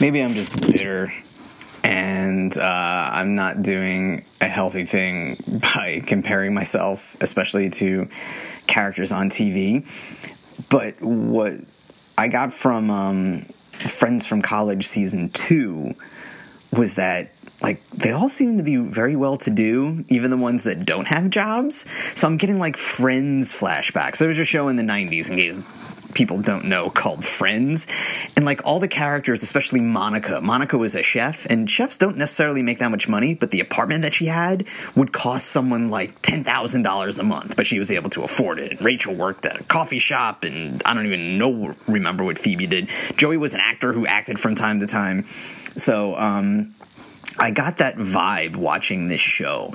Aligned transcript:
maybe 0.00 0.20
I'm 0.20 0.34
just 0.34 0.58
bitter 0.58 1.12
and 1.84 2.56
uh, 2.56 3.10
I'm 3.12 3.34
not 3.34 3.62
doing 3.62 4.24
a 4.40 4.48
healthy 4.48 4.84
thing 4.84 5.60
by 5.74 6.02
comparing 6.06 6.54
myself, 6.54 7.16
especially 7.20 7.70
to 7.70 8.08
characters 8.66 9.12
on 9.12 9.30
TV. 9.30 9.86
But 10.68 11.00
what 11.00 11.54
I 12.18 12.28
got 12.28 12.52
from 12.52 12.90
um, 12.90 13.46
Friends 13.78 14.26
from 14.26 14.42
College 14.42 14.86
season 14.86 15.30
two 15.30 15.94
was 16.72 16.96
that 16.96 17.32
like 17.62 17.82
they 17.90 18.12
all 18.12 18.28
seem 18.28 18.56
to 18.56 18.62
be 18.62 18.76
very 18.76 19.16
well 19.16 19.36
to 19.38 19.50
do, 19.50 20.04
even 20.08 20.30
the 20.30 20.36
ones 20.36 20.64
that 20.64 20.86
don't 20.86 21.06
have 21.06 21.30
jobs. 21.30 21.84
So 22.14 22.26
I'm 22.26 22.36
getting 22.36 22.58
like 22.58 22.76
Friends 22.76 23.58
flashbacks. 23.58 24.18
There 24.18 24.28
was 24.28 24.38
a 24.38 24.44
show 24.44 24.68
in 24.68 24.76
the 24.76 24.82
90s, 24.82 25.30
in 25.30 25.36
case 25.36 25.60
people 26.14 26.40
don't 26.40 26.64
know 26.64 26.90
called 26.90 27.24
Friends. 27.24 27.86
And 28.36 28.44
like 28.44 28.60
all 28.64 28.80
the 28.80 28.88
characters, 28.88 29.42
especially 29.42 29.80
Monica, 29.80 30.40
Monica 30.40 30.78
was 30.78 30.94
a 30.94 31.02
chef, 31.02 31.46
and 31.46 31.70
chefs 31.70 31.98
don't 31.98 32.16
necessarily 32.16 32.62
make 32.62 32.78
that 32.78 32.90
much 32.90 33.08
money, 33.08 33.34
but 33.34 33.50
the 33.50 33.60
apartment 33.60 34.02
that 34.02 34.14
she 34.14 34.26
had 34.26 34.66
would 34.94 35.12
cost 35.12 35.46
someone 35.48 35.88
like 35.88 36.20
$10,000 36.22 37.18
a 37.18 37.22
month, 37.22 37.56
but 37.56 37.66
she 37.66 37.78
was 37.78 37.90
able 37.90 38.10
to 38.10 38.22
afford 38.22 38.58
it. 38.58 38.80
Rachel 38.80 39.14
worked 39.14 39.46
at 39.46 39.60
a 39.60 39.64
coffee 39.64 39.98
shop, 39.98 40.44
and 40.44 40.82
I 40.84 40.94
don't 40.94 41.06
even 41.06 41.38
know, 41.38 41.74
remember 41.86 42.24
what 42.24 42.38
Phoebe 42.38 42.66
did. 42.66 42.88
Joey 43.16 43.36
was 43.36 43.54
an 43.54 43.60
actor 43.60 43.92
who 43.92 44.06
acted 44.06 44.38
from 44.38 44.54
time 44.54 44.80
to 44.80 44.86
time. 44.86 45.26
So, 45.76 46.16
um, 46.16 46.74
I 47.38 47.50
got 47.50 47.78
that 47.78 47.96
vibe 47.96 48.56
watching 48.56 49.08
this 49.08 49.20
show. 49.20 49.72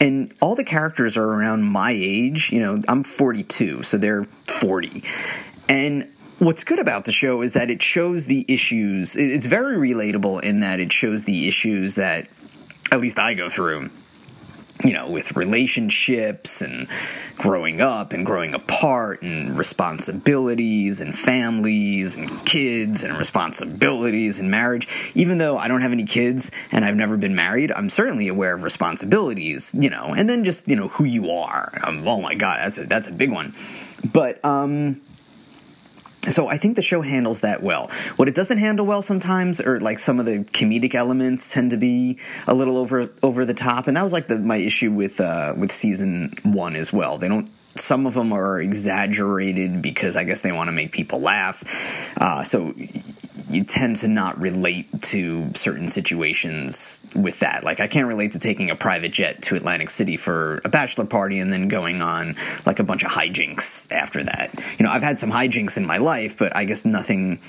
And 0.00 0.34
all 0.40 0.54
the 0.54 0.64
characters 0.64 1.16
are 1.16 1.24
around 1.24 1.62
my 1.62 1.92
age. 1.92 2.52
You 2.52 2.60
know, 2.60 2.82
I'm 2.88 3.04
42, 3.04 3.82
so 3.82 3.96
they're 3.96 4.24
40. 4.46 5.02
And 5.68 6.08
what's 6.38 6.64
good 6.64 6.78
about 6.78 7.04
the 7.04 7.12
show 7.12 7.42
is 7.42 7.54
that 7.54 7.70
it 7.70 7.82
shows 7.82 8.26
the 8.26 8.44
issues. 8.48 9.16
It's 9.16 9.46
very 9.46 9.76
relatable 9.76 10.42
in 10.42 10.60
that 10.60 10.80
it 10.80 10.92
shows 10.92 11.24
the 11.24 11.48
issues 11.48 11.94
that 11.94 12.28
at 12.90 13.00
least 13.00 13.18
I 13.18 13.34
go 13.34 13.48
through. 13.48 13.90
You 14.84 14.92
know, 14.92 15.08
with 15.10 15.34
relationships 15.36 16.60
and 16.60 16.86
growing 17.38 17.80
up 17.80 18.12
and 18.12 18.26
growing 18.26 18.52
apart 18.52 19.22
and 19.22 19.56
responsibilities 19.56 21.00
and 21.00 21.16
families 21.16 22.14
and 22.14 22.44
kids 22.44 23.02
and 23.02 23.16
responsibilities 23.16 24.38
and 24.38 24.50
marriage. 24.50 24.86
Even 25.14 25.38
though 25.38 25.56
I 25.56 25.66
don't 25.66 25.80
have 25.80 25.92
any 25.92 26.04
kids 26.04 26.50
and 26.70 26.84
I've 26.84 26.94
never 26.94 27.16
been 27.16 27.34
married, 27.34 27.72
I'm 27.72 27.88
certainly 27.88 28.28
aware 28.28 28.54
of 28.54 28.62
responsibilities, 28.62 29.74
you 29.78 29.88
know, 29.88 30.12
and 30.14 30.28
then 30.28 30.44
just, 30.44 30.68
you 30.68 30.76
know, 30.76 30.88
who 30.88 31.04
you 31.04 31.30
are. 31.30 31.72
Um, 31.82 32.06
oh 32.06 32.20
my 32.20 32.34
God, 32.34 32.58
that's 32.60 32.76
a, 32.76 32.84
that's 32.84 33.08
a 33.08 33.12
big 33.12 33.32
one. 33.32 33.54
But, 34.12 34.44
um, 34.44 35.00
so 36.28 36.48
I 36.48 36.56
think 36.56 36.76
the 36.76 36.82
show 36.82 37.02
handles 37.02 37.40
that 37.40 37.62
well. 37.62 37.90
What 38.16 38.28
it 38.28 38.34
doesn't 38.34 38.58
handle 38.58 38.86
well 38.86 39.02
sometimes, 39.02 39.60
or 39.60 39.80
like 39.80 39.98
some 39.98 40.20
of 40.20 40.26
the 40.26 40.38
comedic 40.38 40.94
elements, 40.94 41.52
tend 41.52 41.70
to 41.70 41.76
be 41.76 42.18
a 42.46 42.54
little 42.54 42.78
over 42.78 43.10
over 43.22 43.44
the 43.44 43.54
top, 43.54 43.86
and 43.86 43.96
that 43.96 44.02
was 44.02 44.12
like 44.12 44.28
the, 44.28 44.38
my 44.38 44.56
issue 44.56 44.92
with 44.92 45.20
uh, 45.20 45.54
with 45.56 45.72
season 45.72 46.34
one 46.42 46.76
as 46.76 46.92
well. 46.92 47.18
They 47.18 47.28
don't 47.28 47.50
some 47.78 48.06
of 48.06 48.14
them 48.14 48.32
are 48.32 48.60
exaggerated 48.60 49.82
because 49.82 50.16
I 50.16 50.24
guess 50.24 50.40
they 50.40 50.52
want 50.52 50.68
to 50.68 50.72
make 50.72 50.92
people 50.92 51.20
laugh. 51.20 51.62
Uh, 52.16 52.42
so 52.42 52.74
you 53.48 53.62
tend 53.64 53.96
to 53.96 54.08
not 54.08 54.40
relate 54.40 55.02
to 55.02 55.50
certain 55.54 55.88
situations 55.88 57.02
with 57.14 57.40
that. 57.40 57.62
Like 57.62 57.80
I 57.80 57.86
can't 57.86 58.08
relate 58.08 58.32
to 58.32 58.38
taking 58.38 58.70
a 58.70 58.76
private 58.76 59.12
jet 59.12 59.42
to 59.42 59.54
Atlantic 59.54 59.90
City 59.90 60.16
for 60.16 60.60
a 60.64 60.68
bachelor 60.68 61.04
party 61.04 61.38
and 61.38 61.52
then 61.52 61.68
going 61.68 62.02
on 62.02 62.36
like 62.64 62.78
a 62.78 62.84
bunch 62.84 63.04
of 63.04 63.10
hijinks 63.10 63.90
after 63.92 64.24
that. 64.24 64.52
You 64.78 64.84
know, 64.84 64.90
I've 64.90 65.02
had 65.02 65.18
some 65.18 65.30
hijinks 65.30 65.76
in 65.76 65.86
my 65.86 65.98
life, 65.98 66.36
but 66.36 66.54
I 66.56 66.64
guess 66.64 66.84
nothing 66.84 67.40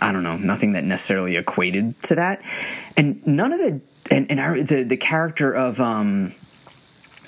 I 0.00 0.12
don't 0.12 0.22
know, 0.22 0.36
nothing 0.36 0.72
that 0.72 0.84
necessarily 0.84 1.36
equated 1.36 2.00
to 2.04 2.14
that. 2.16 2.42
And 2.96 3.26
none 3.26 3.52
of 3.52 3.58
the 3.58 3.80
and, 4.10 4.30
and 4.30 4.40
our, 4.40 4.62
the 4.62 4.82
the 4.82 4.96
character 4.96 5.52
of 5.52 5.80
um 5.80 6.34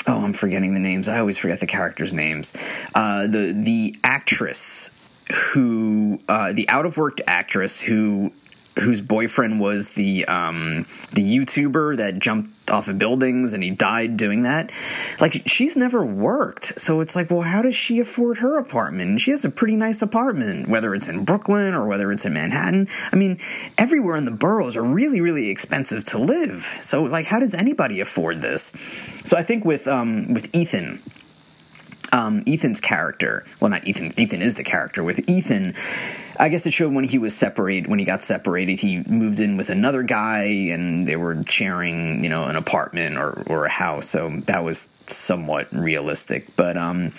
oh 0.07 0.25
I'm 0.25 0.33
forgetting 0.33 0.75
the 0.75 0.81
names. 0.81 1.09
I 1.09 1.19
always 1.19 1.39
forget 1.39 1.61
the 1.61 1.67
characters' 1.67 2.13
names. 2.13 2.53
Uh, 2.95 3.27
the 3.27 3.59
the 3.59 3.97
actress 4.05 4.91
who 5.33 6.21
uh, 6.29 6.53
the 6.53 6.69
out 6.69 6.87
of 6.87 6.97
work 6.97 7.19
actress 7.27 7.81
who 7.81 8.33
whose 8.79 9.01
boyfriend 9.01 9.61
was 9.61 9.91
the 9.91 10.25
um, 10.27 10.87
the 11.13 11.23
YouTuber 11.23 11.97
that 11.97 12.19
jumped 12.19 12.71
off 12.71 12.89
of 12.89 12.99
buildings 12.99 13.53
and 13.53 13.65
he 13.65 13.71
died 13.71 14.17
doing 14.17 14.43
that. 14.43 14.71
Like 15.21 15.43
she's 15.47 15.77
never 15.77 16.05
worked, 16.05 16.81
so 16.81 17.01
it's 17.01 17.17
like, 17.17 17.31
well, 17.31 17.43
how 17.43 17.63
does 17.63 17.75
she 17.75 17.99
afford 17.99 18.39
her 18.39 18.59
apartment? 18.59 19.21
She 19.21 19.33
has 19.33 19.45
a 19.45 19.51
pretty 19.51 19.77
nice 19.77 20.03
apartment, 20.03 20.69
whether 20.69 20.95
it's 20.95 21.09
in 21.09 21.25
Brooklyn 21.25 21.75
or 21.75 21.87
whether 21.87 22.13
it's 22.13 22.25
in 22.25 22.33
Manhattan. 22.33 22.89
I 23.13 23.17
mean, 23.17 23.39
everywhere 23.77 24.17
in 24.17 24.25
the 24.25 24.31
boroughs 24.31 24.77
are 24.77 24.85
really, 24.85 25.21
really 25.21 25.51
expensive 25.51 26.05
to 26.05 26.19
live. 26.19 26.79
So, 26.81 27.03
like, 27.03 27.27
how 27.27 27.41
does 27.41 27.55
anybody 27.55 28.01
afford 28.01 28.41
this? 28.41 28.73
So, 29.25 29.37
I 29.37 29.43
think 29.43 29.65
with 29.65 29.89
um, 29.89 30.33
with 30.33 30.55
Ethan 30.55 31.03
um, 32.13 32.43
Ethan's 32.47 32.81
character, 32.81 33.45
well, 33.61 33.71
not 33.71 33.87
Ethan, 33.87 34.19
Ethan 34.19 34.43
is 34.43 34.55
the 34.55 34.65
character. 34.65 35.03
With 35.03 35.29
Ethan, 35.29 35.75
I 36.39 36.49
guess 36.49 36.67
it 36.67 36.73
showed 36.73 36.93
when 36.93 37.05
he 37.05 37.19
was 37.19 37.37
separated, 37.37 37.89
when 37.89 37.99
he 37.99 38.05
got 38.05 38.23
separated, 38.23 38.81
he 38.81 39.03
moved 39.09 39.41
in 39.41 39.57
with 39.57 39.71
another 39.71 40.03
guy 40.03 40.45
and 40.45 41.07
they 41.07 41.17
were 41.17 41.43
sharing, 41.47 42.23
you 42.23 42.31
know, 42.31 42.45
an 42.45 42.57
apartment 42.57 43.17
or, 43.17 43.43
or 43.47 43.67
a 43.67 43.71
house. 43.71 44.09
So 44.09 44.31
that 44.47 44.65
was 44.65 44.89
somewhat 45.13 45.69
realistic. 45.73 46.55
But 46.57 46.77
um, 46.77 47.13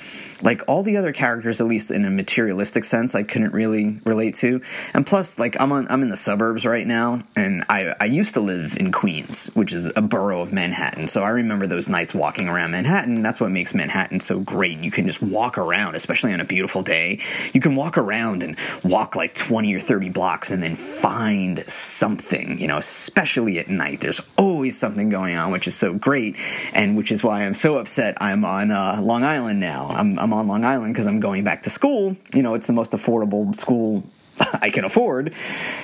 like 0.44 0.62
all 0.68 0.84
the 0.84 0.98
other 0.98 1.14
characters, 1.14 1.62
at 1.62 1.68
least 1.68 1.92
in 1.92 2.06
a 2.06 2.10
materialistic 2.10 2.84
sense, 2.84 3.16
I 3.16 3.24
couldn't 3.24 3.54
really 3.54 4.00
relate 4.06 4.36
to. 4.36 4.62
And 4.94 5.06
plus, 5.06 5.38
like 5.38 5.60
I'm 5.60 5.72
on 5.72 5.88
I'm 5.90 6.02
in 6.02 6.10
the 6.10 6.16
suburbs 6.16 6.66
right 6.66 6.86
now, 6.86 7.22
and 7.36 7.64
I 7.70 7.94
I 8.00 8.06
used 8.06 8.34
to 8.36 8.42
live 8.42 8.78
in 8.80 8.92
Queens, 8.92 9.48
which 9.54 9.74
is 9.74 9.92
a 9.96 10.02
borough 10.02 10.42
of 10.42 10.52
Manhattan. 10.52 11.08
So 11.08 11.24
I 11.24 11.30
remember 11.30 11.68
those 11.68 11.90
nights 11.90 12.14
walking 12.14 12.48
around 12.48 12.72
Manhattan. 12.72 13.22
That's 13.22 13.40
what 13.40 13.52
makes 13.52 13.74
Manhattan 13.74 14.20
so 14.20 14.40
great. 14.40 14.84
You 14.84 14.92
can 14.92 15.06
just 15.08 15.22
walk 15.22 15.58
around, 15.58 15.96
especially 15.96 16.34
on 16.34 16.40
a 16.40 16.46
beautiful 16.46 16.82
day. 16.82 17.20
You 17.54 17.62
can 17.62 17.76
walk 17.76 17.98
around 17.98 18.44
and 18.44 18.58
walk 18.84 19.16
like 19.16 19.34
20 19.36 19.74
or 19.74 19.80
30 19.80 20.10
blocks 20.10 20.52
and 20.52 20.62
then 20.62 20.76
find 20.76 21.64
something, 21.70 22.60
you 22.60 22.68
know, 22.68 22.78
especially 22.78 23.60
at 23.60 23.70
night. 23.70 24.02
There's 24.02 24.22
always 24.38 24.78
something 24.78 25.10
going 25.10 25.36
on, 25.36 25.52
which 25.52 25.68
is 25.68 25.76
so 25.76 25.94
great, 25.94 26.36
and 26.74 26.98
which 26.98 27.12
is 27.12 27.24
why 27.24 27.44
I'm 27.44 27.54
so 27.54 27.78
upset 27.82 28.16
I'm 28.22 28.46
on 28.46 28.72
uh, 28.72 29.02
Long 29.02 29.24
Island 29.24 29.60
now. 29.60 29.88
I'm, 29.90 30.18
I'm 30.18 30.32
on 30.32 30.48
Long 30.48 30.64
Island 30.64 30.94
because 30.94 31.08
I'm 31.08 31.20
going 31.20 31.44
back 31.44 31.64
to 31.64 31.70
school. 31.70 32.16
You 32.34 32.42
know, 32.42 32.54
it's 32.54 32.68
the 32.68 32.74
most 32.74 32.94
affordable 32.94 33.54
school 33.56 34.04
I 34.54 34.70
can 34.70 34.86
afford. 34.86 35.34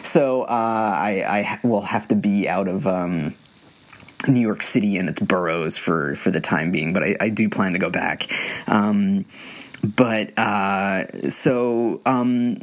So 0.04 0.44
uh, 0.44 0.46
I, 0.48 1.60
I 1.64 1.68
will 1.68 1.82
have 1.82 2.08
to 2.10 2.16
be 2.16 2.48
out 2.48 2.70
of. 2.70 2.88
Um, 2.88 3.36
New 4.28 4.42
York 4.42 4.64
City 4.64 4.98
and 4.98 5.10
its 5.10 5.22
boroughs 5.22 5.78
for 5.78 6.16
for 6.16 6.32
the 6.32 6.42
time 6.42 6.72
being, 6.72 6.92
but 6.92 7.04
I, 7.04 7.16
I 7.22 7.30
do 7.30 7.48
plan 7.50 7.74
to 7.74 7.80
go 7.80 7.92
back. 7.92 8.28
Um, 8.68 9.26
but 9.84 10.38
uh, 10.40 11.30
so 11.30 12.02
um, 12.04 12.62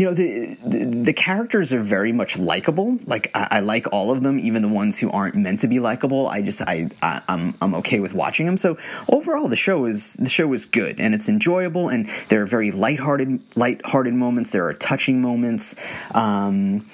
you 0.00 0.06
know 0.06 0.14
the, 0.14 0.54
the, 0.64 0.84
the 0.86 1.12
characters 1.12 1.74
are 1.74 1.82
very 1.82 2.10
much 2.10 2.38
likable. 2.38 2.96
Like 3.04 3.30
I, 3.34 3.48
I, 3.50 3.60
like 3.60 3.86
all 3.92 4.10
of 4.10 4.22
them, 4.22 4.38
even 4.38 4.62
the 4.62 4.68
ones 4.68 4.98
who 4.98 5.10
aren't 5.10 5.34
meant 5.34 5.60
to 5.60 5.68
be 5.68 5.78
likable. 5.78 6.26
I 6.26 6.40
just 6.40 6.62
I, 6.62 6.88
I 7.02 7.16
am 7.16 7.22
I'm, 7.28 7.54
I'm 7.60 7.74
okay 7.80 8.00
with 8.00 8.14
watching 8.14 8.46
them. 8.46 8.56
So 8.56 8.78
overall, 9.10 9.48
the 9.48 9.56
show 9.56 9.84
is 9.84 10.14
the 10.14 10.30
show 10.30 10.50
is 10.54 10.64
good 10.64 10.98
and 10.98 11.14
it's 11.14 11.28
enjoyable. 11.28 11.90
And 11.90 12.08
there 12.30 12.40
are 12.40 12.46
very 12.46 12.70
lighthearted 12.72 13.40
lighthearted 13.56 14.14
moments. 14.14 14.52
There 14.52 14.66
are 14.68 14.72
touching 14.72 15.20
moments, 15.20 15.76
um, 16.12 16.88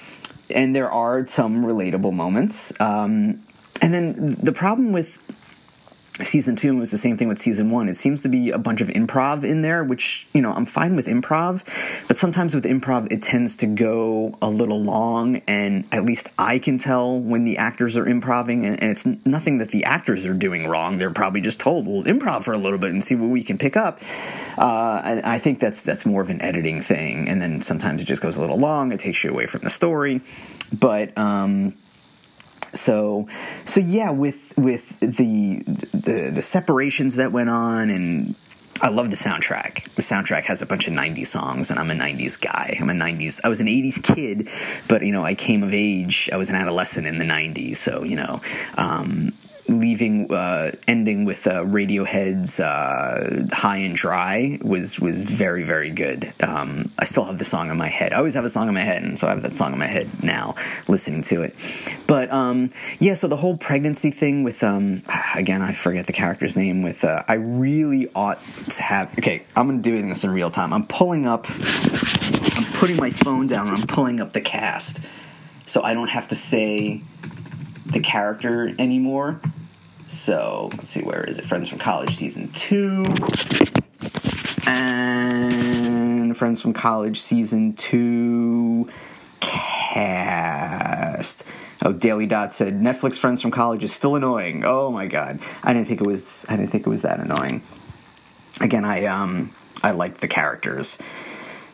and 0.49 0.75
there 0.75 0.91
are 0.91 1.25
some 1.27 1.63
relatable 1.63 2.11
moments. 2.11 2.77
Um, 2.81 3.41
and 3.81 3.93
then 3.93 4.35
the 4.43 4.51
problem 4.51 4.91
with 4.91 5.21
season 6.23 6.55
two 6.55 6.75
was 6.77 6.91
the 6.91 6.97
same 6.97 7.17
thing 7.17 7.27
with 7.27 7.39
season 7.39 7.69
one. 7.69 7.87
It 7.89 7.97
seems 7.97 8.21
to 8.23 8.29
be 8.29 8.49
a 8.49 8.57
bunch 8.57 8.81
of 8.81 8.87
improv 8.89 9.43
in 9.43 9.61
there, 9.61 9.83
which, 9.83 10.27
you 10.33 10.41
know, 10.41 10.53
I'm 10.53 10.65
fine 10.65 10.95
with 10.95 11.07
improv, 11.07 11.63
but 12.07 12.17
sometimes 12.17 12.55
with 12.55 12.63
improv, 12.63 13.11
it 13.11 13.21
tends 13.21 13.57
to 13.57 13.67
go 13.67 14.37
a 14.41 14.49
little 14.49 14.81
long, 14.81 15.41
and 15.47 15.85
at 15.91 16.05
least 16.05 16.29
I 16.37 16.59
can 16.59 16.77
tell 16.77 17.19
when 17.19 17.43
the 17.43 17.57
actors 17.57 17.95
are 17.97 18.07
improving, 18.07 18.65
and, 18.65 18.81
and 18.81 18.91
it's 18.91 19.05
nothing 19.25 19.59
that 19.59 19.69
the 19.69 19.83
actors 19.85 20.25
are 20.25 20.33
doing 20.33 20.67
wrong. 20.67 20.97
They're 20.97 21.11
probably 21.11 21.41
just 21.41 21.59
told, 21.59 21.87
well, 21.87 22.03
improv 22.03 22.43
for 22.43 22.53
a 22.53 22.57
little 22.57 22.79
bit 22.79 22.91
and 22.91 23.03
see 23.03 23.15
what 23.15 23.29
we 23.29 23.43
can 23.43 23.57
pick 23.57 23.77
up. 23.77 24.01
Uh, 24.57 25.01
and 25.03 25.21
I 25.21 25.39
think 25.39 25.59
that's 25.59 25.83
that's 25.83 26.05
more 26.05 26.21
of 26.21 26.29
an 26.29 26.41
editing 26.41 26.81
thing, 26.81 27.29
and 27.29 27.41
then 27.41 27.61
sometimes 27.61 28.01
it 28.01 28.05
just 28.05 28.21
goes 28.21 28.37
a 28.37 28.41
little 28.41 28.57
long. 28.57 28.91
It 28.91 28.99
takes 28.99 29.23
you 29.23 29.29
away 29.29 29.45
from 29.45 29.61
the 29.61 29.69
story, 29.69 30.21
but 30.71 31.15
um, 31.17 31.75
so 32.73 33.27
so 33.65 33.79
yeah 33.79 34.09
with 34.09 34.53
with 34.57 34.99
the, 34.99 35.63
the 35.93 36.31
the 36.33 36.41
separations 36.41 37.15
that 37.15 37.31
went 37.31 37.49
on 37.49 37.89
and 37.89 38.35
I 38.81 38.89
love 38.89 39.09
the 39.09 39.15
soundtrack. 39.15 39.85
The 39.95 40.03
soundtrack 40.03 40.43
has 40.43 40.61
a 40.61 40.65
bunch 40.65 40.87
of 40.87 40.93
90s 40.93 41.27
songs, 41.27 41.71
and 41.71 41.79
I'm 41.79 41.89
a 41.89 41.95
90s 41.95 42.39
guy. 42.39 42.77
I'm 42.79 42.89
a 42.89 42.93
90s, 42.93 43.41
I 43.43 43.49
was 43.49 43.59
an 43.59 43.65
80s 43.65 44.03
kid, 44.03 44.49
but, 44.87 45.03
you 45.03 45.11
know, 45.11 45.23
I 45.23 45.33
came 45.33 45.63
of 45.63 45.73
age, 45.73 46.29
I 46.31 46.37
was 46.37 46.51
an 46.51 46.55
adolescent 46.55 47.07
in 47.07 47.17
the 47.17 47.25
90s, 47.25 47.77
so, 47.77 48.03
you 48.03 48.15
know, 48.15 48.41
um, 48.75 49.33
leaving, 49.97 50.31
uh, 50.31 50.71
ending 50.87 51.25
with 51.25 51.47
uh, 51.47 51.63
Radiohead's 51.63 52.59
uh, 52.59 53.47
"High 53.51 53.77
and 53.77 53.95
Dry" 53.95 54.59
was 54.61 54.99
was 54.99 55.21
very 55.21 55.63
very 55.63 55.89
good. 55.89 56.33
Um, 56.41 56.91
I 56.99 57.05
still 57.05 57.25
have 57.25 57.37
the 57.37 57.45
song 57.45 57.71
in 57.71 57.77
my 57.77 57.87
head. 57.87 58.13
I 58.13 58.17
always 58.17 58.35
have 58.35 58.45
a 58.45 58.49
song 58.49 58.67
in 58.67 58.73
my 58.73 58.81
head, 58.81 59.01
and 59.03 59.19
so 59.19 59.27
I 59.27 59.31
have 59.31 59.41
that 59.43 59.55
song 59.55 59.73
in 59.73 59.79
my 59.79 59.87
head 59.87 60.23
now, 60.23 60.55
listening 60.87 61.23
to 61.23 61.41
it. 61.41 61.55
But 62.05 62.31
um, 62.31 62.71
yeah, 62.99 63.15
so 63.15 63.27
the 63.27 63.37
whole 63.37 63.57
pregnancy 63.57 64.11
thing 64.11 64.43
with 64.43 64.63
um, 64.63 65.03
again, 65.35 65.61
I 65.61 65.71
forget 65.71 66.05
the 66.05 66.13
character's 66.13 66.55
name. 66.55 66.83
With 66.83 67.03
uh, 67.03 67.23
I 67.27 67.33
really 67.33 68.09
ought 68.13 68.39
to 68.69 68.83
have. 68.83 69.17
Okay, 69.17 69.43
I'm 69.55 69.81
doing 69.81 70.09
this 70.09 70.23
in 70.23 70.31
real 70.31 70.51
time. 70.51 70.73
I'm 70.73 70.85
pulling 70.85 71.25
up. 71.25 71.47
I'm 71.49 72.71
putting 72.73 72.97
my 72.97 73.09
phone 73.09 73.47
down. 73.47 73.67
I'm 73.67 73.87
pulling 73.87 74.19
up 74.19 74.33
the 74.33 74.41
cast, 74.41 74.99
so 75.65 75.81
I 75.81 75.93
don't 75.93 76.09
have 76.09 76.27
to 76.27 76.35
say 76.35 77.01
the 77.87 77.99
character 77.99 78.73
anymore. 78.77 79.39
So 80.07 80.69
let's 80.77 80.91
see, 80.91 81.01
where 81.01 81.23
is 81.23 81.37
it? 81.37 81.45
Friends 81.45 81.69
from 81.69 81.79
College 81.79 82.15
season 82.15 82.49
two, 82.53 83.05
and 84.65 86.35
Friends 86.35 86.61
from 86.61 86.73
College 86.73 87.19
season 87.19 87.73
two 87.73 88.89
cast. 89.41 91.43
Oh, 91.83 91.91
Daily 91.91 92.25
Dot 92.25 92.53
said 92.53 92.79
Netflix 92.79 93.17
Friends 93.17 93.41
from 93.41 93.51
College 93.51 93.83
is 93.83 93.93
still 93.93 94.15
annoying. 94.15 94.63
Oh 94.65 94.91
my 94.91 95.07
god, 95.07 95.39
I 95.61 95.73
didn't 95.73 95.87
think 95.87 95.99
it 95.99 96.07
was. 96.07 96.45
I 96.47 96.55
didn't 96.55 96.71
think 96.71 96.87
it 96.87 96.89
was 96.89 97.01
that 97.01 97.19
annoying. 97.19 97.61
Again, 98.61 98.85
I 98.85 99.05
um 99.05 99.53
I 99.83 99.91
liked 99.91 100.21
the 100.21 100.27
characters. 100.27 100.97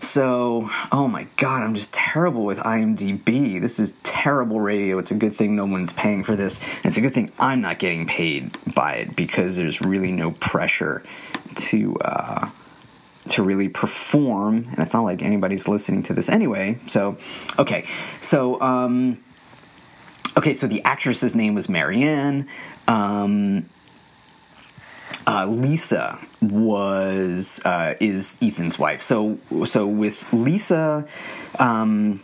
So, 0.03 0.69
oh 0.91 1.07
my 1.07 1.27
god, 1.37 1.63
I'm 1.63 1.75
just 1.75 1.93
terrible 1.93 2.43
with 2.43 2.59
IMDb. 2.59 3.61
This 3.61 3.79
is 3.79 3.93
terrible 4.03 4.59
radio. 4.59 4.97
It's 4.97 5.11
a 5.11 5.15
good 5.15 5.33
thing 5.33 5.55
no 5.55 5.65
one's 5.65 5.93
paying 5.93 6.25
for 6.25 6.35
this. 6.35 6.59
And 6.59 6.87
it's 6.87 6.97
a 6.97 7.01
good 7.01 7.13
thing 7.13 7.29
I'm 7.39 7.61
not 7.61 7.79
getting 7.79 8.05
paid 8.05 8.57
by 8.75 8.95
it 8.95 9.15
because 9.15 9.55
there's 9.55 9.79
really 9.79 10.11
no 10.11 10.31
pressure 10.31 11.03
to 11.55 11.97
uh, 12.01 12.49
to 13.29 13.43
really 13.43 13.69
perform. 13.69 14.67
And 14.71 14.79
it's 14.79 14.93
not 14.93 15.03
like 15.03 15.21
anybody's 15.21 15.69
listening 15.69 16.03
to 16.03 16.13
this 16.13 16.27
anyway. 16.27 16.79
So, 16.87 17.15
okay, 17.57 17.85
so 18.19 18.59
um, 18.59 19.23
okay, 20.37 20.53
so 20.53 20.67
the 20.67 20.83
actress's 20.83 21.33
name 21.33 21.55
was 21.55 21.69
Marianne. 21.69 22.49
Um, 22.89 23.69
uh, 25.27 25.45
Lisa 25.47 26.19
was 26.41 27.61
uh, 27.65 27.95
is 27.99 28.37
Ethan's 28.41 28.77
wife. 28.77 29.01
So 29.01 29.37
so 29.65 29.87
with 29.87 30.31
Lisa. 30.33 31.07
Um, 31.59 32.21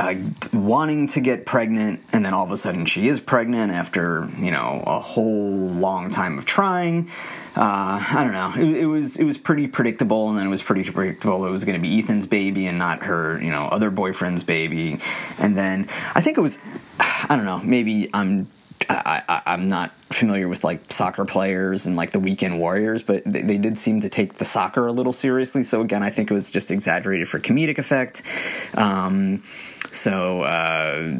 uh, 0.00 0.14
wanting 0.52 1.08
to 1.08 1.20
get 1.20 1.44
pregnant, 1.44 2.00
and 2.12 2.24
then 2.24 2.32
all 2.32 2.44
of 2.44 2.52
a 2.52 2.56
sudden 2.56 2.86
she 2.86 3.08
is 3.08 3.18
pregnant 3.18 3.72
after 3.72 4.30
you 4.38 4.52
know 4.52 4.84
a 4.86 5.00
whole 5.00 5.50
long 5.50 6.08
time 6.08 6.38
of 6.38 6.44
trying. 6.44 7.10
Uh, 7.56 7.98
I 8.08 8.22
don't 8.22 8.32
know. 8.32 8.52
It, 8.56 8.82
it, 8.82 8.86
was 8.86 9.16
it 9.16 9.24
was 9.24 9.38
pretty 9.38 9.66
predictable, 9.66 10.28
and 10.28 10.38
then 10.38 10.46
it 10.46 10.50
was 10.50 10.62
pretty 10.62 10.88
predictable 10.88 11.44
it 11.46 11.50
was 11.50 11.64
going 11.64 11.74
to 11.74 11.82
be 11.82 11.98
Ethan's 11.98 12.26
baby 12.26 12.68
and 12.68 12.78
not 12.78 13.02
her 13.02 13.42
you 13.42 13.50
know 13.50 13.64
other 13.64 13.90
boyfriend's 13.90 14.44
baby. 14.44 14.98
And 15.36 15.58
then 15.58 15.88
I 16.14 16.20
think 16.20 16.38
it 16.38 16.42
was 16.42 16.58
I 17.00 17.34
don't 17.34 17.44
know. 17.44 17.58
Maybe 17.58 18.08
I'm 18.14 18.48
I, 18.88 19.42
am 19.46 19.68
not 19.68 19.92
familiar 20.10 20.48
with 20.48 20.64
like 20.64 20.90
soccer 20.90 21.24
players 21.24 21.86
and 21.86 21.96
like 21.96 22.10
the 22.10 22.20
weekend 22.20 22.58
warriors, 22.58 23.02
but 23.02 23.22
they, 23.26 23.42
they, 23.42 23.58
did 23.58 23.76
seem 23.76 24.00
to 24.00 24.08
take 24.08 24.38
the 24.38 24.44
soccer 24.44 24.86
a 24.86 24.92
little 24.92 25.12
seriously. 25.12 25.62
So 25.62 25.82
again, 25.82 26.02
I 26.02 26.10
think 26.10 26.30
it 26.30 26.34
was 26.34 26.50
just 26.50 26.70
exaggerated 26.70 27.28
for 27.28 27.38
comedic 27.38 27.78
effect. 27.78 28.22
Um, 28.74 29.42
so 29.92 30.42
uh, 30.42 31.16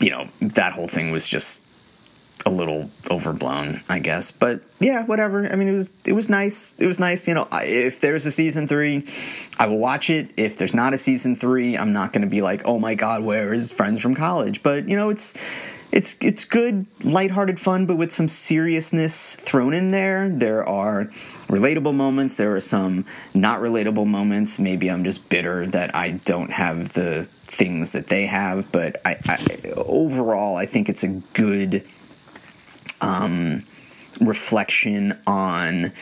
you 0.00 0.10
know 0.10 0.28
that 0.40 0.72
whole 0.72 0.88
thing 0.88 1.10
was 1.10 1.28
just 1.28 1.64
a 2.46 2.50
little 2.50 2.90
overblown, 3.10 3.82
I 3.88 3.98
guess. 3.98 4.30
But 4.30 4.62
yeah, 4.80 5.04
whatever. 5.04 5.46
I 5.46 5.56
mean, 5.56 5.68
it 5.68 5.72
was 5.72 5.92
it 6.04 6.12
was 6.12 6.28
nice. 6.28 6.74
It 6.78 6.86
was 6.86 6.98
nice. 6.98 7.26
You 7.28 7.34
know, 7.34 7.46
if 7.52 8.00
there's 8.00 8.26
a 8.26 8.30
season 8.30 8.66
three, 8.66 9.06
I 9.58 9.66
will 9.66 9.78
watch 9.78 10.10
it. 10.10 10.30
If 10.36 10.56
there's 10.56 10.74
not 10.74 10.94
a 10.94 10.98
season 10.98 11.36
three, 11.36 11.76
I'm 11.76 11.92
not 11.92 12.12
going 12.12 12.22
to 12.22 12.28
be 12.28 12.40
like, 12.40 12.62
oh 12.64 12.78
my 12.78 12.94
god, 12.94 13.22
where 13.22 13.52
is 13.54 13.72
Friends 13.72 14.00
from 14.00 14.14
College? 14.14 14.62
But 14.62 14.88
you 14.88 14.96
know, 14.96 15.10
it's 15.10 15.34
it's 15.90 16.16
it's 16.20 16.44
good, 16.44 16.86
lighthearted 17.02 17.58
fun, 17.58 17.86
but 17.86 17.96
with 17.96 18.12
some 18.12 18.28
seriousness 18.28 19.36
thrown 19.36 19.72
in 19.72 19.90
there. 19.90 20.28
There 20.28 20.68
are 20.68 21.10
relatable 21.48 21.94
moments. 21.94 22.34
There 22.34 22.54
are 22.54 22.60
some 22.60 23.06
not 23.32 23.60
relatable 23.60 24.06
moments. 24.06 24.58
Maybe 24.58 24.90
I'm 24.90 25.04
just 25.04 25.28
bitter 25.28 25.66
that 25.68 25.94
I 25.94 26.12
don't 26.12 26.52
have 26.52 26.92
the 26.92 27.28
things 27.46 27.92
that 27.92 28.08
they 28.08 28.26
have. 28.26 28.70
But 28.70 29.00
I, 29.04 29.16
I 29.26 29.72
overall, 29.76 30.56
I 30.56 30.66
think 30.66 30.88
it's 30.88 31.04
a 31.04 31.22
good 31.32 31.88
um, 33.00 33.64
reflection 34.20 35.18
on 35.26 35.92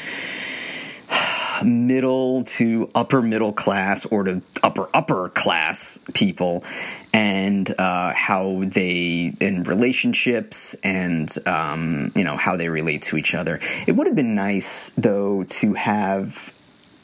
middle 1.65 2.45
to 2.45 2.91
upper 2.95 3.23
middle 3.23 3.53
class 3.53 4.05
or 4.07 4.25
to 4.25 4.43
upper 4.63 4.89
upper 4.95 5.29
class 5.31 5.99
people 6.15 6.65
and 7.13 7.75
uh, 7.79 8.13
how 8.13 8.63
they 8.65 9.33
in 9.41 9.63
relationships 9.63 10.75
and 10.83 11.35
um, 11.47 12.13
you 12.15 12.25
know 12.25 12.37
how 12.37 12.57
they 12.57 12.69
relate 12.69 13.03
to 13.03 13.17
each 13.17 13.35
other. 13.35 13.59
It 13.87 13.93
would 13.93 14.07
have 14.07 14.17
been 14.17 14.35
nice 14.35 14.91
though 14.97 15.45
to 15.45 15.75
have 15.75 16.53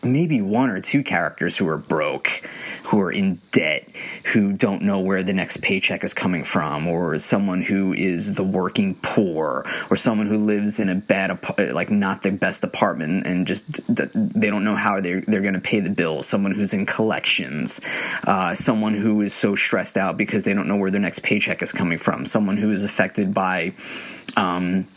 maybe 0.02 0.40
one 0.40 0.68
or 0.68 0.80
two 0.80 1.02
characters 1.02 1.56
who 1.56 1.68
are 1.68 1.78
broke, 1.78 2.48
who 2.84 3.00
are 3.00 3.12
in 3.12 3.40
debt, 3.52 3.88
who 4.32 4.52
don't 4.52 4.82
know 4.82 5.00
where 5.00 5.22
the 5.22 5.32
next 5.32 5.62
paycheck 5.62 6.02
is 6.02 6.12
coming 6.12 6.42
from, 6.42 6.86
or 6.86 7.18
someone 7.18 7.62
who 7.62 7.92
is 7.92 8.34
the 8.34 8.42
working 8.42 8.96
poor, 8.96 9.64
or 9.90 9.96
someone 9.96 10.26
who 10.26 10.44
lives 10.44 10.80
in 10.80 10.88
a 10.88 10.94
bad, 10.94 11.38
like 11.72 11.90
not 11.90 12.22
the 12.22 12.30
best 12.30 12.64
apartment, 12.64 13.26
and 13.26 13.46
just 13.46 13.80
they 13.86 14.50
don't 14.50 14.64
know 14.64 14.76
how 14.76 15.00
they're 15.00 15.20
they're 15.22 15.40
going 15.40 15.54
to 15.54 15.60
pay 15.60 15.80
the 15.80 15.90
bills. 15.90 16.26
Someone 16.26 16.52
who's 16.52 16.74
in 16.74 16.84
collections, 16.86 17.80
uh, 18.26 18.54
someone 18.54 18.94
who 18.94 19.20
is 19.20 19.32
so 19.32 19.54
stressed 19.54 19.96
out 19.96 20.16
because 20.16 20.44
they 20.44 20.54
don't 20.54 20.66
know 20.66 20.76
where 20.76 20.90
their 20.90 21.00
next 21.00 21.22
paycheck 21.22 21.62
is 21.62 21.72
coming 21.72 21.98
from. 21.98 22.24
Someone 22.24 22.56
who 22.56 22.70
is 22.70 22.84
affected 22.84 23.32
by. 23.32 23.72
Um, 24.36 24.88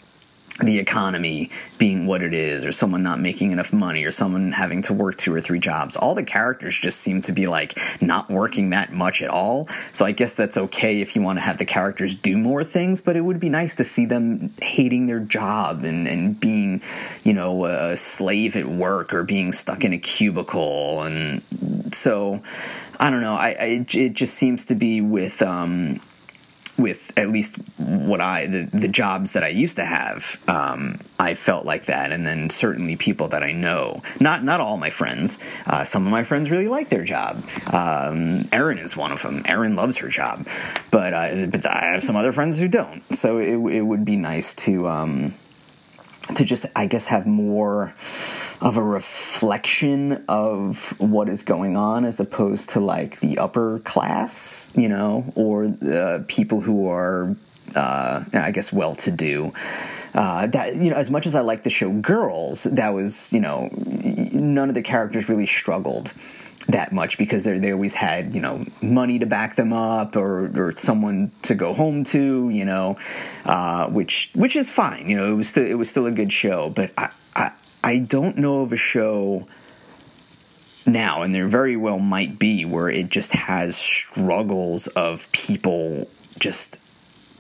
the 0.62 0.80
economy 0.80 1.50
being 1.78 2.08
what 2.08 2.22
it 2.22 2.34
is, 2.34 2.64
or 2.64 2.72
someone 2.72 3.04
not 3.04 3.20
making 3.20 3.52
enough 3.52 3.74
money, 3.74 4.06
or 4.06 4.12
someone 4.12 4.54
having 4.54 4.82
to 4.84 4.94
work 4.94 5.18
two 5.18 5.34
or 5.34 5.42
three 5.42 5.60
jobs. 5.60 5.98
All 5.98 6.16
the 6.16 6.24
characters 6.24 6.80
just 6.80 7.02
seem 7.02 7.22
to 7.24 7.34
be 7.34 7.46
like 7.48 7.78
not 8.02 8.30
working 8.30 8.70
that 8.70 8.94
much 8.94 9.22
at 9.22 9.30
all. 9.30 9.68
So 9.92 10.06
I 10.06 10.12
guess 10.12 10.34
that's 10.34 10.58
okay 10.58 11.02
if 11.02 11.14
you 11.14 11.22
want 11.22 11.40
to 11.40 11.42
have 11.42 11.58
the 11.58 11.66
characters 11.66 12.16
do 12.16 12.38
more 12.38 12.64
things, 12.64 13.02
but 13.02 13.18
it 13.18 13.22
would 13.22 13.40
be 13.40 13.50
nice 13.50 13.76
to 13.76 13.84
see 13.84 14.06
them 14.06 14.54
hating 14.62 15.08
their 15.08 15.20
job 15.20 15.84
and, 15.84 16.08
and 16.08 16.40
being, 16.40 16.82
you 17.24 17.34
know, 17.34 17.66
a 17.66 17.98
slave 17.98 18.56
at 18.56 18.68
work 18.68 19.14
or 19.14 19.24
being 19.24 19.52
stuck 19.52 19.84
in 19.84 19.92
a 19.92 19.98
cubicle. 19.98 21.02
And 21.02 21.42
so 21.94 22.42
I 22.98 23.10
don't 23.10 23.22
know. 23.22 23.36
I, 23.36 23.50
I 23.50 23.86
it 23.92 24.14
just 24.14 24.36
seems 24.36 24.64
to 24.68 24.76
be 24.76 25.02
with, 25.02 25.42
um, 25.42 26.00
with 26.78 27.12
at 27.18 27.30
least 27.30 27.58
what 27.78 28.22
I 28.22 28.46
the, 28.46 28.70
the 28.74 28.88
jobs 28.88 29.34
that 29.34 29.44
I 29.44 29.48
used 29.48 29.78
to 29.78 29.86
have, 29.86 30.40
um, 30.48 31.00
I 31.20 31.36
felt 31.36 31.66
like 31.66 31.86
that, 31.86 32.12
and 32.12 32.26
then 32.26 32.50
certainly 32.50 32.96
people 32.96 33.28
that 33.30 33.44
I 33.44 33.52
know, 33.52 34.02
not 34.20 34.44
not 34.44 34.60
all 34.60 34.78
my 34.78 34.90
friends. 34.90 35.40
Uh, 35.66 35.84
some 35.84 36.06
of 36.06 36.12
my 36.12 36.24
friends 36.24 36.52
really 36.52 36.68
like 36.68 36.90
their 36.90 37.04
job. 37.04 37.48
Um, 37.68 38.48
Erin 38.52 38.78
is 38.78 38.98
one 38.98 39.12
of 39.12 39.22
them. 39.22 39.44
Erin 39.46 39.76
loves 39.76 39.98
her 39.98 40.10
job, 40.10 40.48
but 40.92 41.14
uh, 41.14 41.48
but 41.48 41.66
I 41.66 41.92
have 41.92 42.04
some 42.04 42.16
other 42.16 42.32
friends 42.32 42.60
who 42.60 42.68
don't. 42.68 43.04
So 43.16 43.38
it 43.38 43.56
it 43.74 43.82
would 43.82 44.06
be 44.06 44.16
nice 44.16 44.54
to. 44.56 44.88
Um, 44.88 45.34
to 46.34 46.44
just 46.44 46.66
I 46.76 46.88
guess 46.88 47.06
have 47.08 47.28
more 47.28 47.94
of 48.62 48.78
a 48.78 48.84
reflection 48.84 50.24
of 50.28 50.94
what 51.00 51.30
is 51.30 51.44
going 51.44 51.76
on 51.78 52.06
as 52.06 52.20
opposed 52.20 52.70
to 52.72 52.80
like 52.80 53.20
the 53.20 53.38
upper 53.38 53.80
class, 53.80 54.72
you 54.76 54.90
know, 54.90 55.32
or 55.36 55.66
uh, 55.66 56.20
people 56.28 56.62
who 56.62 56.88
are 56.88 57.36
uh, 57.76 58.24
I 58.34 58.52
guess 58.52 58.72
well 58.72 58.96
to 58.96 59.12
do. 59.12 59.54
Uh, 60.14 60.48
that 60.48 60.76
you 60.76 60.90
know, 60.90 60.96
as 60.96 61.10
much 61.10 61.26
as 61.26 61.36
I 61.36 61.42
like 61.42 61.64
the 61.64 61.70
show 61.70 61.92
Girls, 61.92 62.64
that 62.64 62.94
was 62.94 63.34
you 63.34 63.42
know, 63.42 63.70
none 63.72 64.70
of 64.70 64.76
the 64.76 64.82
characters 64.82 65.28
really 65.28 65.46
struggled 65.46 66.14
that 66.68 66.92
much 66.92 67.18
because 67.18 67.44
they 67.44 67.60
they 67.60 67.72
always 67.72 67.94
had 67.94 68.34
you 68.34 68.42
know 68.42 68.66
money 68.82 69.20
to 69.20 69.26
back 69.26 69.56
them 69.56 69.74
up 69.74 70.16
or 70.16 70.46
or 70.58 70.76
someone 70.76 71.32
to 71.44 71.54
go 71.54 71.74
home 71.74 72.04
to 72.04 72.50
you 72.50 72.66
know 72.66 72.98
uh, 73.46 73.88
which 73.88 74.32
which 74.34 74.56
is 74.56 74.72
fine 74.72 75.08
you 75.08 75.16
know 75.16 75.32
it 75.32 75.36
was 75.36 75.50
still 75.50 75.66
it 75.66 75.76
was 75.76 75.90
still 75.90 76.08
a 76.08 76.12
good 76.12 76.32
show 76.32 76.70
but 76.70 76.92
I 76.98 77.04
I, 77.04 77.12
I 77.86 78.00
don't 78.00 78.40
know 78.40 78.62
of 78.62 78.72
a 78.72 78.78
show 78.78 79.46
now 80.88 81.22
and 81.22 81.36
there 81.36 81.48
very 81.48 81.78
well 81.78 82.00
might 82.00 82.40
be 82.40 82.66
where 82.66 82.90
it 82.90 83.12
just 83.12 83.34
has 83.34 83.78
struggles 83.78 84.88
of 84.88 85.32
people 85.32 86.08
just 86.40 86.80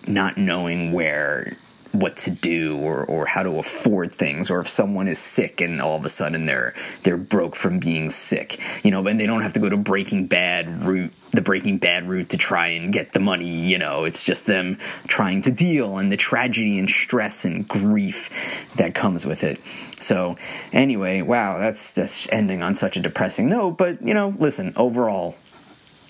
not 0.05 0.37
knowing 0.37 0.91
where 0.91 1.57
what 1.95 2.17
to 2.17 2.31
do 2.31 2.77
or, 2.77 3.03
or 3.05 3.25
how 3.25 3.43
to 3.43 3.57
afford 3.57 4.11
things 4.11 4.51
or 4.51 4.59
if 4.59 4.67
someone 4.67 5.07
is 5.07 5.19
sick 5.19 5.61
and 5.61 5.81
all 5.81 5.97
of 5.97 6.05
a 6.05 6.09
sudden 6.09 6.45
they're 6.45 6.73
they're 7.03 7.17
broke 7.17 7.55
from 7.55 7.79
being 7.79 8.09
sick 8.09 8.59
you 8.83 8.91
know 8.91 9.05
and 9.07 9.19
they 9.19 9.25
don't 9.25 9.41
have 9.41 9.53
to 9.53 9.59
go 9.59 9.69
to 9.69 9.77
breaking 9.77 10.27
bad 10.27 10.83
route 10.83 11.13
the 11.31 11.41
breaking 11.41 11.77
bad 11.77 12.07
route 12.07 12.29
to 12.29 12.37
try 12.37 12.67
and 12.67 12.93
get 12.93 13.13
the 13.13 13.19
money 13.19 13.67
you 13.67 13.77
know. 13.77 14.05
It's 14.05 14.23
just 14.23 14.45
them 14.45 14.77
trying 15.07 15.41
to 15.43 15.51
deal 15.51 15.97
and 15.97 16.11
the 16.11 16.17
tragedy 16.17 16.79
and 16.79 16.89
stress 16.89 17.45
and 17.45 17.67
grief 17.67 18.29
that 18.75 18.95
comes 18.95 19.25
with 19.25 19.43
it. 19.43 19.59
So 19.99 20.37
anyway 20.71 21.21
wow 21.21 21.59
that's 21.59 21.93
that's 21.93 22.29
ending 22.31 22.61
on 22.61 22.75
such 22.75 22.97
a 22.97 22.99
depressing 22.99 23.49
note 23.49 23.77
but 23.77 24.01
you 24.01 24.13
know 24.13 24.35
listen 24.37 24.73
overall 24.75 25.35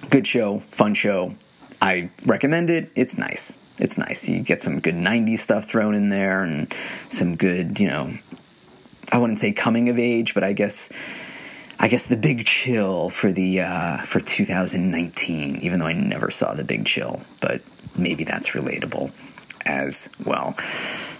good 0.10 0.28
show 0.28 0.60
fun 0.72 0.94
show. 0.94 1.36
I 1.82 2.10
recommend 2.26 2.70
it. 2.70 2.92
It's 2.96 3.18
nice 3.18 3.60
it's 3.78 3.98
nice. 3.98 4.28
You 4.28 4.40
get 4.40 4.62
some 4.62 4.80
good 4.80 4.96
90s 4.96 5.40
stuff 5.40 5.70
thrown 5.70 5.96
in 5.96 6.10
there 6.10 6.42
and 6.42 6.74
some 7.10 7.36
good, 7.36 7.80
you 7.80 7.88
know, 7.88 8.18
I 9.12 9.18
wouldn't 9.18 9.40
say 9.40 9.52
coming 9.52 9.90
of 9.90 10.00
age, 10.00 10.34
but 10.34 10.44
I 10.44 10.54
guess 10.54 10.92
I 11.78 11.90
guess 11.90 12.08
the 12.08 12.16
big 12.16 12.46
chill 12.46 13.10
for 13.10 13.32
the 13.32 13.62
uh, 13.62 13.98
for 14.04 14.20
2019, 14.20 15.58
even 15.58 15.80
though 15.80 15.88
I 15.88 15.94
never 15.94 16.32
saw 16.32 16.54
the 16.54 16.64
big 16.64 16.86
chill, 16.86 17.22
but 17.42 17.62
maybe 17.96 18.24
that's 18.24 18.52
relatable 18.52 19.12
as 19.66 20.10
well. 20.24 20.56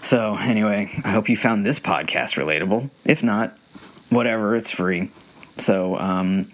So 0.00 0.36
anyway, 0.36 0.90
I 1.04 1.10
hope 1.10 1.28
you 1.28 1.36
found 1.36 1.66
this 1.66 1.78
podcast 1.78 2.42
relatable. 2.42 2.90
If 3.04 3.22
not, 3.22 3.56
whatever, 4.08 4.56
it's 4.56 4.70
free. 4.70 5.10
So 5.58 5.98
um, 5.98 6.50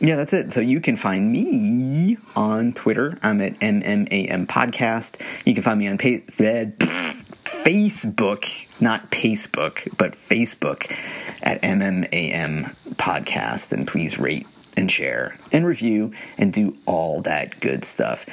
yeah, 0.00 0.16
that's 0.16 0.32
it. 0.32 0.52
So 0.52 0.60
you 0.60 0.80
can 0.80 0.96
find 0.96 1.30
me 1.30 2.16
on 2.34 2.72
Twitter. 2.72 3.18
I'm 3.22 3.40
at 3.40 3.58
MMAM 3.60 4.46
Podcast. 4.46 5.20
You 5.44 5.54
can 5.54 5.62
find 5.62 5.78
me 5.78 5.88
on 5.88 5.98
pa- 5.98 6.24
Facebook, 7.44 8.66
not 8.80 9.10
Facebook, 9.10 9.96
but 9.98 10.12
Facebook 10.12 10.90
at 11.42 11.60
MMAM 11.62 12.74
Podcast. 12.94 13.72
And 13.72 13.86
please 13.86 14.18
rate 14.18 14.46
and 14.76 14.90
share 14.90 15.36
and 15.52 15.66
review 15.66 16.12
and 16.38 16.52
do 16.52 16.76
all 16.86 17.20
that 17.22 17.60
good 17.60 17.84
stuff. 17.84 18.24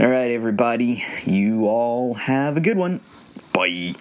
All 0.00 0.08
right, 0.08 0.30
everybody. 0.32 1.04
You 1.24 1.66
all 1.66 2.14
have 2.14 2.56
a 2.56 2.60
good 2.60 2.76
one. 2.76 3.00
Bye. 3.52 3.94